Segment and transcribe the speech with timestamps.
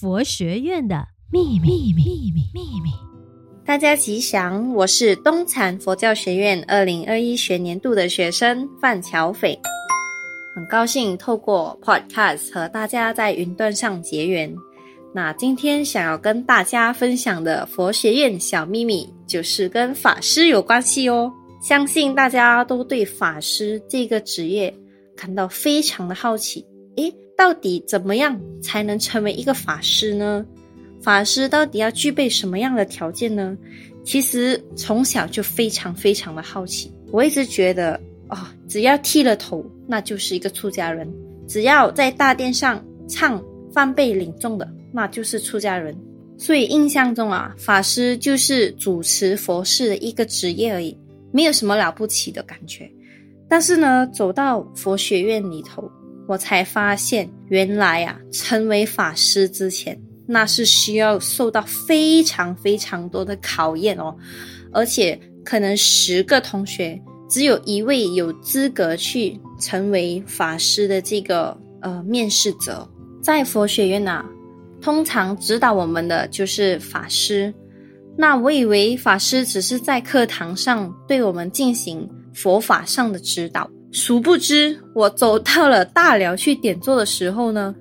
[0.00, 2.90] 佛学院的秘密秘密秘密。
[3.66, 9.60] 大家吉祥，我是东禅佛教学院二零二一学年度的学生范乔斐，
[10.56, 14.56] 很高兴透过 Podcast 和大家在云端上结缘。
[15.14, 21.30] 那今天想要跟大家分享的佛学院小秘密，就是跟法师有关系哦。
[21.62, 24.74] 相信大家都对法师这个职业
[25.14, 26.64] 感到非常的好奇。
[26.96, 30.44] 诶，到底怎么样才能成为一个法师呢？
[31.00, 33.56] 法师到底要具备什么样的条件呢？
[34.04, 36.92] 其实从小就非常非常的好奇。
[37.10, 38.36] 我一直觉得，哦，
[38.68, 41.08] 只要剃了头，那就是一个出家人；
[41.48, 45.96] 只要在大殿上唱梵呗领众的，那就是出家人。
[46.36, 50.94] 所以印象中啊，法师就是主持佛事的一个职业而已，
[51.32, 52.86] 没有什么了不起的感觉。
[53.48, 55.90] 但是呢，走到佛学院里头，
[56.30, 64.14] 我才发现，原来啊，成为法师之前，那是需要受到非常非常多的考验哦，
[64.70, 66.96] 而且可能十个同学
[67.28, 72.88] 只有一位有资格去成为法师的这个呃面试者。
[73.20, 74.24] 在佛学院啊，
[74.80, 77.52] 通常指导我们的就是法师。
[78.16, 83.68] 那我以为法师只是在课堂上对我们进行佛法上的指导。
[83.92, 87.74] 殊不知，我走到了大寮去点座的时候呢，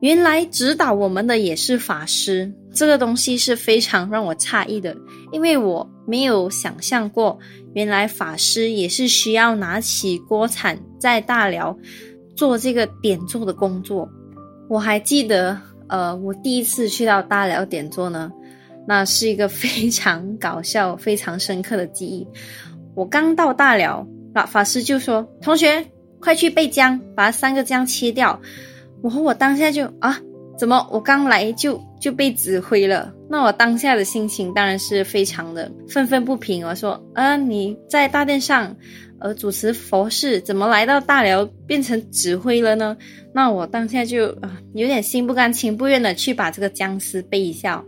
[0.00, 2.52] 原来指导我们的也是法师。
[2.72, 4.94] 这个东西是非常让我诧异的，
[5.32, 7.38] 因为我没有想象过，
[7.74, 11.76] 原来法师也是需要拿起锅铲在大寮
[12.36, 14.08] 做这个点座的工作。
[14.68, 15.58] 我还记得，
[15.88, 18.30] 呃，我第一次去到大寮点座呢，
[18.86, 22.28] 那是一个非常搞笑、非常深刻的记忆。
[22.94, 24.06] 我刚到大寮。
[24.36, 25.82] 法法师就说：“同学，
[26.20, 28.38] 快去备姜，把三个姜切掉。”
[29.02, 30.20] 我和我当下就啊，
[30.58, 33.10] 怎么我刚来就就被指挥了？
[33.30, 36.66] 那我当下的心情当然是非常的愤愤不平。
[36.66, 38.76] 我说：“啊，你在大殿上
[39.20, 42.94] 呃主持佛事，怎么来到大辽变成指挥了呢？”
[43.32, 47.82] 那我当下就啊有点心不甘情不愿的去把这个姜丝备一下。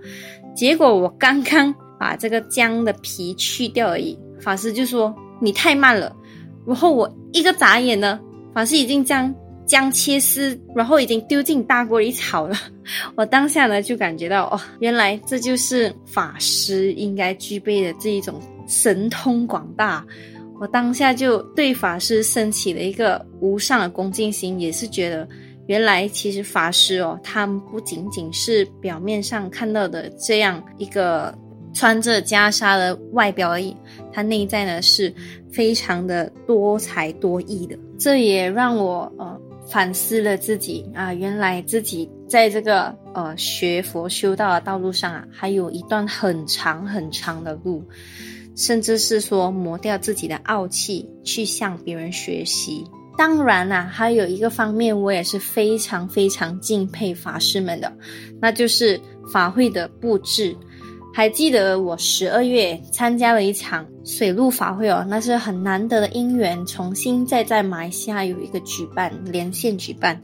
[0.57, 6.15] 结果我刚刚把这个姜的皮去掉而已，法师就说：“你太慢了。”
[6.69, 8.21] 然后我一个眨眼呢，
[8.55, 9.35] 法师已经将
[9.67, 12.55] 姜切丝，然后已经丢进大锅里炒了。
[13.17, 20.05] 我当下呢就感觉到，哦，原来这就是法师应该具备的这一种神通广大。
[20.61, 25.27] 我当下就对法师升起了一个无上的恭敬心，也是觉得
[25.69, 31.35] 原来其实法师哦，他们不仅仅是表面上看到的这样一个。
[31.79, 33.77] 穿着袈裟的外表而已，
[34.13, 35.15] 他内在呢是
[35.49, 37.79] 非常的多才多艺的。
[37.97, 39.41] 这也让我呃
[39.71, 47.81] 反思了自己啊，原来自己在这个呃学佛修道的道路上啊，还有一段很长很长的路，
[48.57, 52.85] 甚至是说磨掉自己的傲气，去向别人学习。
[53.17, 57.93] 当然啦，还有一个方面，我也是非常非常敬佩法师们的，
[58.41, 59.01] 那就是
[59.33, 60.57] 法会的布置。
[61.19, 70.23] 还记得我十二月参加了一场水陆法会哦，那是很难得的因缘，重新再在马来西亚有一个举办，连线举办。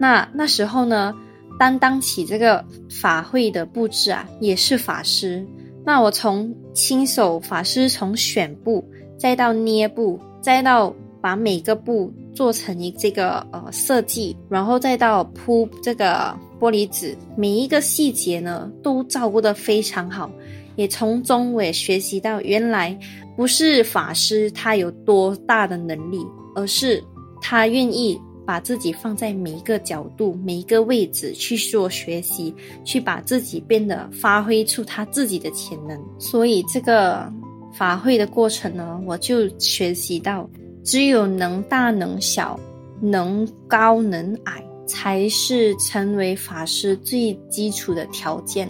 [0.00, 1.14] 那那时候呢，
[1.60, 5.46] 担当起这个法会的布置啊，也是法师。
[5.86, 8.84] 那我从亲手法师从选布，
[9.16, 16.36] 再到捏布，再到把每个布做成一这个呃设计，然后再到铺这个。
[16.62, 20.30] 玻璃纸每一个细节呢，都照顾得非常好，
[20.76, 22.96] 也从中我也学习到，原来
[23.36, 26.24] 不是法师他有多大的能力，
[26.54, 27.02] 而是
[27.40, 36.00] 他愿意把自己放在每一个角度、每一个位置去做学习，去把自己变得发挥出他自己的潜能。
[36.16, 37.28] 所以这个
[37.74, 40.48] 法会的过程呢，我就学习到，
[40.84, 42.56] 只有能大能小，
[43.00, 44.62] 能高能矮。
[44.92, 48.68] 才是成为法师最基础的条件。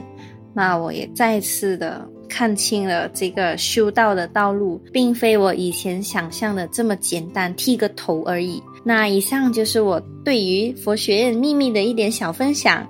[0.55, 8.63] 那我也再次的看清了这个修道的道路，并非我以前想象的这么简单，剃个头而已。
[8.85, 12.87] 那以上就是我对于佛学院秘密的一点小分享。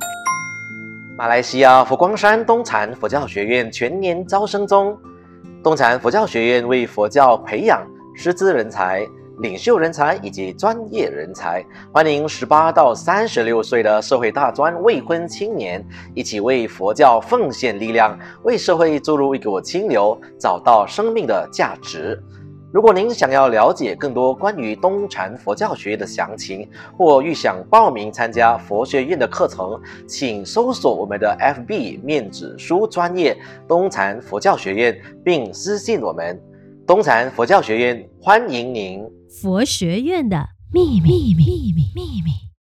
[1.17, 4.95] 马来西亚佛光山东禅佛教学院全年招生中，
[5.63, 7.83] 东禅佛教学院为佛教培养
[8.15, 9.07] 师资人才。
[9.41, 15.85] 领袖人才以及专业人才，欢迎十八到三十六岁的社会大专未婚青年
[16.15, 22.23] 一起为佛教奉献力量，为社会注入一股清流，找到生命的价值。
[22.73, 33.37] 如果您想要了解更多关于东禅佛教学院的详情，或欲想报名参加佛学院的课程，请搜索我们的 FB 面子书专业
[33.69, 36.41] 东禅佛教学院，并私信我们。
[36.93, 39.01] 东禅佛教学院欢迎您。
[39.41, 42.52] 佛学院的秘密，秘密，秘密，秘密。